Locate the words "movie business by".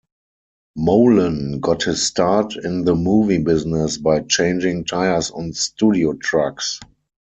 2.95-4.21